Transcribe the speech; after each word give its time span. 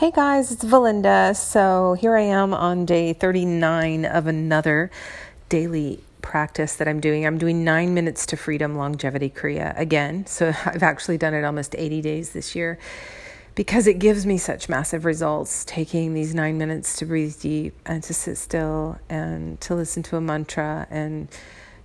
Hey 0.00 0.10
guys, 0.10 0.50
it's 0.50 0.64
Valinda. 0.64 1.36
So 1.36 1.92
here 1.92 2.16
I 2.16 2.22
am 2.22 2.54
on 2.54 2.86
day 2.86 3.12
39 3.12 4.06
of 4.06 4.26
another 4.26 4.90
daily 5.50 6.02
practice 6.22 6.76
that 6.76 6.88
I'm 6.88 7.00
doing. 7.00 7.26
I'm 7.26 7.36
doing 7.36 7.64
nine 7.64 7.92
minutes 7.92 8.24
to 8.28 8.38
freedom 8.38 8.76
longevity 8.76 9.28
Kriya 9.28 9.78
again. 9.78 10.24
So 10.24 10.54
I've 10.64 10.82
actually 10.82 11.18
done 11.18 11.34
it 11.34 11.44
almost 11.44 11.74
80 11.76 12.00
days 12.00 12.30
this 12.30 12.56
year 12.56 12.78
because 13.54 13.86
it 13.86 13.98
gives 13.98 14.24
me 14.24 14.38
such 14.38 14.70
massive 14.70 15.04
results 15.04 15.66
taking 15.66 16.14
these 16.14 16.34
nine 16.34 16.56
minutes 16.56 16.96
to 17.00 17.04
breathe 17.04 17.38
deep 17.38 17.74
and 17.84 18.02
to 18.04 18.14
sit 18.14 18.38
still 18.38 18.98
and 19.10 19.60
to 19.60 19.74
listen 19.74 20.02
to 20.04 20.16
a 20.16 20.20
mantra 20.22 20.86
and 20.88 21.28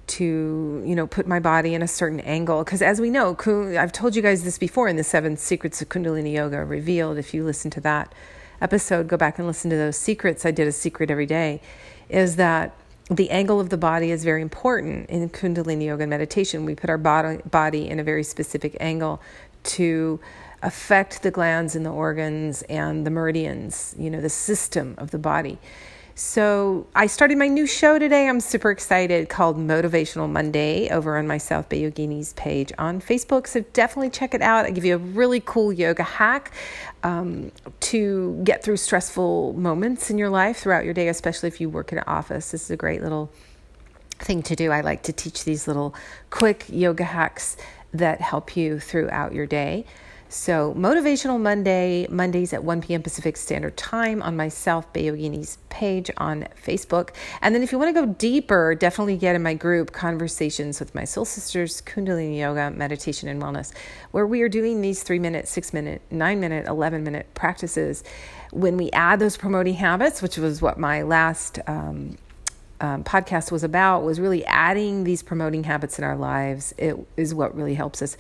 to 0.08 0.84
you 0.86 0.96
know 0.96 1.08
put 1.08 1.28
my 1.28 1.40
body 1.40 1.74
in 1.74 1.82
a 1.82 1.88
certain 1.88 2.20
angle. 2.22 2.64
Because 2.64 2.82
as 2.82 3.02
we 3.02 3.10
know 3.10 3.36
i've 3.80 3.92
told 3.92 4.16
you 4.16 4.22
guys 4.22 4.44
this 4.44 4.58
before 4.58 4.88
in 4.88 4.96
the 4.96 5.04
seven 5.04 5.38
secrets 5.38 5.82
of 5.82 5.90
kundalini 5.90 6.34
yoga 6.34 6.64
revealed. 6.64 7.18
If 7.18 7.34
you 7.34 7.44
listen 7.44 7.72
to 7.72 7.82
that 7.82 8.14
episode 8.62 9.08
go 9.08 9.18
back 9.18 9.38
and 9.38 9.48
listen 9.48 9.70
to 9.70 9.78
those 9.78 9.98
secrets. 9.98 10.46
I 10.46 10.52
did 10.52 10.68
a 10.68 10.72
secret 10.72 11.12
every 11.12 11.26
day 11.26 11.62
is 12.10 12.36
that 12.36 12.74
the 13.10 13.30
angle 13.30 13.60
of 13.60 13.70
the 13.70 13.78
body 13.78 14.10
is 14.12 14.24
very 14.24 14.42
important 14.42 15.10
in 15.10 15.30
kundalini 15.30 15.86
yoga 15.86 16.04
and 16.04 16.10
meditation. 16.10 16.66
We 16.66 16.74
put 16.74 16.90
our 16.90 16.98
body, 16.98 17.40
body 17.50 17.88
in 17.88 18.00
a 18.00 18.04
very 18.04 18.24
specific 18.24 18.76
angle 18.80 19.22
to 19.64 20.20
affect 20.62 21.22
the 21.22 21.32
glands 21.32 21.76
and 21.76 21.86
the 21.86 21.92
organs 21.92 22.64
and 22.64 23.06
the 23.06 23.12
meridians 23.12 23.96
you 23.98 24.10
know 24.10 24.20
the 24.20 24.30
system 24.30 24.96
of 24.98 25.12
the 25.12 25.20
body 25.20 25.60
so 26.18 26.88
I 26.96 27.08
started 27.08 27.38
my 27.38 27.50
new 27.50 27.68
show 27.68 28.00
today. 28.00 28.30
I'm 28.30 28.40
super 28.40 28.72
excited 28.72 29.28
called 29.28 29.58
Motivational 29.58 30.30
Monday 30.30 30.90
over 30.90 31.18
on 31.18 31.28
my 31.28 31.38
South 31.38 31.68
Bay 31.68 31.82
Yoginis 31.82 32.34
page 32.38 32.72
on 32.78 33.02
Facebook. 33.02 33.48
So 33.48 33.66
definitely 33.74 34.12
check 34.12 34.34
it 34.34 34.42
out. 34.42 34.66
I 34.66 34.72
give 34.72 34.86
you 34.86 34.96
a 34.96 34.98
really 34.98 35.42
cool 35.42 35.74
yoga 35.74 36.04
hack 36.04 36.54
um, 37.04 37.52
to 37.82 38.40
get 38.46 38.64
through 38.64 38.78
stressful 38.78 39.54
moments 39.54 40.10
in 40.10 40.18
your 40.18 40.30
life 40.30 40.60
throughout 40.60 40.86
your 40.86 40.94
day, 40.94 41.10
especially 41.10 41.48
if 41.48 41.60
you 41.60 41.70
work 41.70 41.92
in 41.92 41.98
an 41.98 42.06
office. 42.08 42.52
This 42.52 42.64
is 42.64 42.72
a 42.72 42.78
great 42.78 43.04
little 43.04 43.30
thing 44.20 44.42
to 44.44 44.56
do. 44.56 44.72
I 44.72 44.80
like 44.80 45.04
to 45.04 45.12
teach 45.12 45.44
these 45.44 45.68
little 45.68 45.94
quick 46.30 46.64
yoga 46.70 47.04
hacks 47.04 47.58
that 47.94 48.22
help 48.22 48.56
you 48.56 48.80
throughout 48.80 49.34
your 49.34 49.46
day. 49.46 49.86
So, 50.28 50.74
Motivational 50.74 51.40
Monday, 51.40 52.08
Mondays 52.10 52.52
at 52.52 52.64
1 52.64 52.82
p.m. 52.82 53.04
Pacific 53.04 53.38
Standard 53.38 53.78
Time 53.78 54.24
on 54.24 54.36
myself, 54.36 54.56
South 54.56 54.94
Bay 54.94 55.06
Yoginis 55.06 55.58
page 55.70 56.10
on 56.18 56.48
Facebook. 56.66 57.12
And 57.42 57.54
then, 57.54 57.62
if 57.62 57.72
you 57.72 57.78
want 57.78 57.96
to 57.96 58.06
go 58.06 58.12
deeper, 58.14 58.74
definitely 58.74 59.18
get 59.18 59.36
in 59.36 59.44
my 59.44 59.54
group, 59.54 59.92
Conversations 59.92 60.80
with 60.80 60.96
My 60.96 61.04
Soul 61.04 61.26
Sisters, 61.26 61.82
Kundalini 61.82 62.40
Yoga, 62.40 62.72
Meditation, 62.72 63.30
and 63.30 63.40
Wellness, 63.40 63.72
where 64.12 64.26
we 64.26 64.42
are 64.42 64.50
doing 64.50 64.82
these 64.82 65.04
three 65.04 65.20
minute, 65.20 65.48
six 65.48 65.72
minute, 65.72 66.02
nine 66.10 66.40
minute, 66.40 66.66
11 66.68 67.04
minute 67.04 67.28
practices. 67.36 68.04
When 68.52 68.78
we 68.78 68.90
add 68.92 69.20
those 69.20 69.38
promoting 69.38 69.76
habits, 69.76 70.24
which 70.24 70.38
was 70.38 70.62
what 70.62 70.80
my 70.80 71.04
last 71.04 71.60
um, 71.68 72.18
um, 72.82 73.04
podcast 73.04 73.52
was 73.52 73.64
about, 73.64 74.04
was 74.04 74.20
really 74.20 74.44
adding 74.46 75.04
these 75.04 75.22
promoting 75.22 75.66
habits 75.66 76.00
in 76.00 76.04
our 76.04 76.16
lives. 76.16 76.74
It 76.80 76.98
is 77.16 77.36
what 77.36 77.56
really 77.56 77.76
helps 77.76 78.02
us 78.02 78.18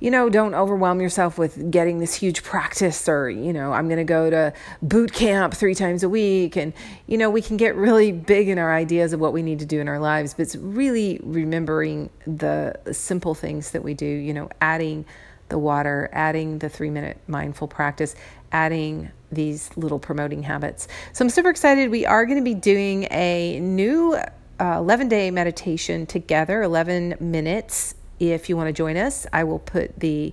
you 0.00 0.10
know, 0.10 0.28
don't 0.28 0.54
overwhelm 0.54 1.00
yourself 1.00 1.38
with 1.38 1.70
getting 1.70 1.98
this 1.98 2.14
huge 2.14 2.42
practice 2.42 3.08
or, 3.08 3.30
you 3.30 3.52
know, 3.52 3.72
I'm 3.72 3.88
going 3.88 3.98
to 3.98 4.04
go 4.04 4.30
to 4.30 4.52
boot 4.82 5.12
camp 5.12 5.54
three 5.54 5.74
times 5.74 6.02
a 6.02 6.08
week. 6.08 6.56
And, 6.56 6.72
you 7.06 7.16
know, 7.18 7.30
we 7.30 7.42
can 7.42 7.56
get 7.56 7.74
really 7.76 8.12
big 8.12 8.48
in 8.48 8.58
our 8.58 8.74
ideas 8.74 9.12
of 9.12 9.20
what 9.20 9.32
we 9.32 9.42
need 9.42 9.58
to 9.60 9.66
do 9.66 9.80
in 9.80 9.88
our 9.88 9.98
lives, 9.98 10.34
but 10.34 10.42
it's 10.42 10.56
really 10.56 11.20
remembering 11.22 12.10
the 12.26 12.74
simple 12.92 13.34
things 13.34 13.70
that 13.70 13.82
we 13.82 13.94
do, 13.94 14.06
you 14.06 14.34
know, 14.34 14.50
adding 14.60 15.04
the 15.48 15.58
water, 15.58 16.08
adding 16.12 16.58
the 16.58 16.68
three 16.68 16.90
minute 16.90 17.18
mindful 17.28 17.68
practice, 17.68 18.14
adding 18.52 19.10
these 19.30 19.70
little 19.76 19.98
promoting 19.98 20.42
habits. 20.42 20.88
So 21.12 21.24
I'm 21.24 21.30
super 21.30 21.50
excited. 21.50 21.90
We 21.90 22.06
are 22.06 22.26
going 22.26 22.38
to 22.38 22.44
be 22.44 22.54
doing 22.54 23.04
a 23.10 23.58
new 23.60 24.18
uh, 24.58 24.76
11 24.78 25.08
day 25.08 25.30
meditation 25.30 26.06
together, 26.06 26.62
11 26.62 27.16
minutes 27.20 27.94
if 28.18 28.48
you 28.48 28.56
want 28.56 28.68
to 28.68 28.72
join 28.72 28.96
us, 28.96 29.26
I 29.32 29.44
will 29.44 29.58
put 29.58 29.98
the 29.98 30.32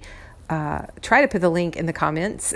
uh, 0.49 0.85
try 1.01 1.21
to 1.21 1.27
put 1.27 1.41
the 1.41 1.49
link 1.49 1.75
in 1.75 1.85
the 1.85 1.93
comments. 1.93 2.53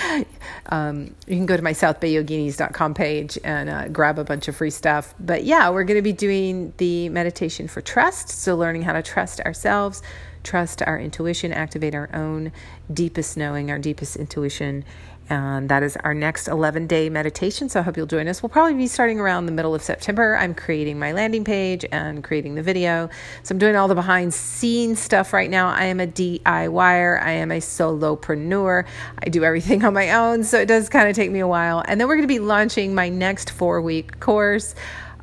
um, 0.70 1.14
you 1.26 1.36
can 1.36 1.46
go 1.46 1.56
to 1.56 1.62
my 1.62 1.72
southbayyoginis.com 1.72 2.94
page 2.94 3.38
and 3.44 3.68
uh, 3.68 3.88
grab 3.88 4.18
a 4.18 4.24
bunch 4.24 4.48
of 4.48 4.56
free 4.56 4.70
stuff. 4.70 5.14
But 5.20 5.44
yeah, 5.44 5.68
we're 5.70 5.84
going 5.84 5.98
to 5.98 6.02
be 6.02 6.12
doing 6.12 6.72
the 6.78 7.08
meditation 7.10 7.68
for 7.68 7.80
trust. 7.80 8.30
So, 8.30 8.56
learning 8.56 8.82
how 8.82 8.94
to 8.94 9.02
trust 9.02 9.40
ourselves, 9.40 10.02
trust 10.48 10.82
our 10.82 10.98
intuition, 10.98 11.52
activate 11.52 11.94
our 11.94 12.08
own 12.14 12.52
deepest 12.92 13.36
knowing, 13.36 13.70
our 13.70 13.78
deepest 13.78 14.16
intuition, 14.16 14.82
and 15.28 15.68
that 15.68 15.82
is 15.82 15.94
our 15.98 16.14
next 16.14 16.48
11 16.48 16.86
day 16.86 17.10
meditation. 17.10 17.68
So 17.68 17.80
I 17.80 17.82
hope 17.82 17.98
you'll 17.98 18.06
join 18.06 18.28
us. 18.28 18.42
We'll 18.42 18.48
probably 18.48 18.72
be 18.72 18.86
starting 18.86 19.20
around 19.20 19.44
the 19.44 19.52
middle 19.52 19.74
of 19.74 19.82
September. 19.82 20.36
I'm 20.38 20.54
creating 20.54 20.98
my 20.98 21.12
landing 21.12 21.44
page 21.44 21.84
and 21.92 22.24
creating 22.24 22.54
the 22.54 22.62
video. 22.62 23.10
So 23.42 23.52
I'm 23.52 23.58
doing 23.58 23.76
all 23.76 23.88
the 23.88 23.94
behind 23.94 24.32
scenes 24.32 25.00
stuff 25.00 25.34
right 25.34 25.50
now. 25.50 25.68
I 25.68 25.84
am 25.84 26.00
a 26.00 26.06
DIYer, 26.06 27.22
I 27.22 27.32
am 27.32 27.52
a 27.52 27.58
solopreneur. 27.58 28.86
I 29.22 29.28
do 29.28 29.44
everything 29.44 29.84
on 29.88 29.92
my 29.92 30.12
own. 30.12 30.44
So 30.44 30.58
it 30.58 30.66
does 30.66 30.88
kind 30.88 31.10
of 31.10 31.14
take 31.14 31.30
me 31.30 31.40
a 31.40 31.48
while. 31.48 31.84
And 31.86 32.00
then 32.00 32.08
we're 32.08 32.16
going 32.16 32.28
to 32.28 32.34
be 32.34 32.38
launching 32.38 32.94
my 32.94 33.10
next 33.10 33.50
four 33.50 33.82
week 33.82 34.18
course, 34.20 34.74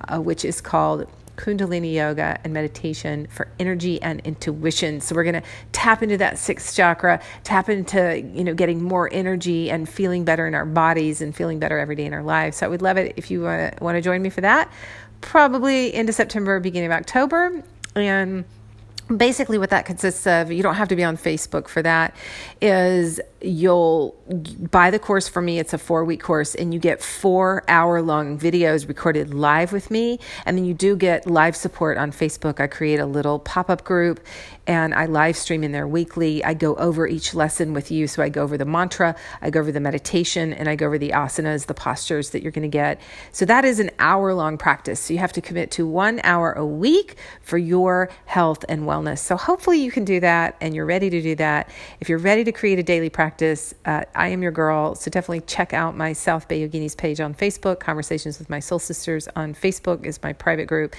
uh, 0.07 0.19
which 0.19 0.45
is 0.45 0.61
called 0.61 1.07
Kundalini 1.35 1.93
yoga 1.93 2.39
and 2.43 2.53
meditation 2.53 3.27
for 3.27 3.47
energy 3.59 4.01
and 4.01 4.21
intuition. 4.21 5.01
So 5.01 5.15
we're 5.15 5.23
going 5.23 5.41
to 5.41 5.43
tap 5.71 6.01
into 6.01 6.17
that 6.17 6.37
sixth 6.37 6.75
chakra, 6.75 7.21
tap 7.43 7.69
into, 7.69 8.21
you 8.21 8.43
know, 8.43 8.53
getting 8.53 8.81
more 8.81 9.09
energy 9.11 9.69
and 9.69 9.87
feeling 9.87 10.25
better 10.25 10.47
in 10.47 10.55
our 10.55 10.65
bodies 10.65 11.21
and 11.21 11.35
feeling 11.35 11.59
better 11.59 11.77
every 11.77 11.95
day 11.95 12.05
in 12.05 12.13
our 12.13 12.23
lives. 12.23 12.57
So 12.57 12.65
I 12.65 12.69
would 12.69 12.81
love 12.81 12.97
it 12.97 13.13
if 13.17 13.29
you 13.29 13.41
want 13.43 13.79
to, 13.79 14.01
join 14.01 14.21
me 14.21 14.29
for 14.29 14.41
that. 14.41 14.71
Probably 15.21 15.93
into 15.93 16.13
September, 16.13 16.59
beginning 16.59 16.91
of 16.91 16.97
October. 16.97 17.63
And 17.95 18.45
basically 19.07 19.57
what 19.57 19.69
that 19.69 19.85
consists 19.85 20.25
of 20.25 20.51
you 20.51 20.63
don't 20.63 20.75
have 20.75 20.87
to 20.87 20.95
be 20.95 21.03
on 21.03 21.15
facebook 21.15 21.67
for 21.67 21.81
that 21.83 22.15
is 22.59 23.21
you'll 23.45 24.15
buy 24.71 24.89
the 24.89 24.97
course 24.97 25.27
for 25.27 25.41
me. 25.41 25.59
It's 25.59 25.73
a 25.73 25.77
four 25.77 26.03
week 26.03 26.21
course 26.21 26.55
and 26.55 26.73
you 26.73 26.79
get 26.79 27.01
four 27.01 27.63
hour 27.67 28.01
long 28.01 28.39
videos 28.39 28.87
recorded 28.87 29.33
live 29.33 29.71
with 29.71 29.91
me. 29.91 30.19
And 30.45 30.57
then 30.57 30.65
you 30.65 30.73
do 30.73 30.95
get 30.95 31.27
live 31.27 31.55
support 31.55 31.97
on 31.97 32.11
facebook. 32.11 32.59
I 32.59 32.67
create 32.67 32.99
a 32.99 33.05
little 33.05 33.39
pop-up 33.39 33.83
group 33.83 34.19
and 34.67 34.95
i 34.95 35.05
live 35.05 35.37
stream 35.37 35.63
in 35.63 35.71
there 35.71 35.87
weekly. 35.87 36.43
I 36.43 36.55
go 36.55 36.75
over 36.75 37.07
each 37.07 37.35
lesson 37.35 37.73
with 37.73 37.91
you. 37.91 38.07
So 38.07 38.23
i 38.23 38.29
go 38.29 38.41
over 38.41 38.57
the 38.57 38.65
mantra 38.65 39.15
i 39.41 39.49
go 39.49 39.59
over 39.59 39.71
the 39.71 39.79
meditation 39.79 40.53
and 40.53 40.67
i 40.67 40.75
go 40.75 40.87
over 40.87 40.97
the 40.97 41.11
asanas 41.11 41.67
the 41.67 41.73
postures 41.73 42.31
that 42.31 42.41
you're 42.41 42.51
going 42.51 42.63
to 42.63 42.67
get. 42.67 42.99
So 43.31 43.45
that 43.45 43.63
is 43.63 43.79
an 43.79 43.91
hour 43.99 44.33
long 44.33 44.57
practice. 44.57 44.99
So 44.99 45.13
you 45.13 45.19
have 45.19 45.33
to 45.33 45.41
commit 45.41 45.69
to 45.71 45.85
one 45.85 46.19
hour 46.23 46.51
a 46.53 46.65
week 46.65 47.15
for 47.41 47.57
your 47.57 48.09
health 48.25 48.65
and 48.67 48.83
wellness 48.83 48.94
so 49.15 49.35
hopefully 49.35 49.79
you 49.79 49.91
can 49.91 50.05
do 50.05 50.19
that 50.19 50.55
and 50.61 50.75
you're 50.75 50.85
ready 50.85 51.09
to 51.09 51.21
do 51.21 51.35
that 51.35 51.69
if 51.99 52.09
you're 52.09 52.19
ready 52.19 52.43
to 52.43 52.51
create 52.51 52.79
a 52.79 52.83
daily 52.83 53.09
practice. 53.09 53.73
Uh, 53.85 54.03
I 54.13 54.29
am 54.29 54.41
your 54.41 54.51
girl. 54.51 54.95
So 54.95 55.11
definitely 55.11 55.41
check 55.41 55.73
out 55.73 55.97
my 55.97 56.13
South 56.13 56.47
Bay 56.47 56.67
Yoginis 56.67 56.95
page 56.95 57.19
on 57.19 57.33
Facebook. 57.33 57.79
Conversations 57.79 58.39
with 58.39 58.49
My 58.49 58.59
Soul 58.59 58.79
Sisters 58.79 59.27
on 59.35 59.53
Facebook 59.53 60.05
is 60.05 60.21
my 60.23 60.33
private 60.33 60.67
group. 60.67 60.95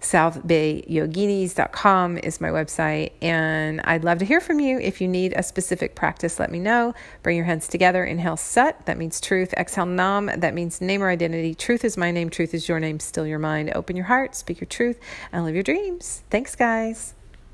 SouthBayYoginis.com 0.00 2.18
is 2.18 2.40
my 2.40 2.48
website. 2.48 3.12
And 3.22 3.80
I'd 3.82 4.04
love 4.04 4.18
to 4.18 4.24
hear 4.24 4.40
from 4.40 4.60
you. 4.60 4.78
If 4.78 5.00
you 5.00 5.08
need 5.08 5.32
a 5.36 5.42
specific 5.42 5.94
practice, 5.94 6.38
let 6.38 6.50
me 6.50 6.58
know. 6.58 6.94
Bring 7.22 7.36
your 7.36 7.46
hands 7.46 7.68
together. 7.68 8.04
Inhale, 8.04 8.36
Sat. 8.36 8.84
That 8.86 8.98
means 8.98 9.20
truth. 9.20 9.52
Exhale, 9.54 9.86
Nam. 9.86 10.30
That 10.36 10.54
means 10.54 10.80
name 10.80 11.02
or 11.02 11.10
identity. 11.10 11.54
Truth 11.54 11.84
is 11.84 11.96
my 11.96 12.10
name. 12.10 12.30
Truth 12.30 12.54
is 12.54 12.68
your 12.68 12.80
name. 12.80 13.00
Still 13.00 13.26
your 13.26 13.38
mind. 13.38 13.72
Open 13.74 13.96
your 13.96 14.06
heart. 14.06 14.34
Speak 14.34 14.60
your 14.60 14.68
truth 14.68 14.98
and 15.32 15.44
live 15.44 15.54
your 15.54 15.64
dreams. 15.64 16.22
Thanks, 16.30 16.54
guys. 16.54 17.15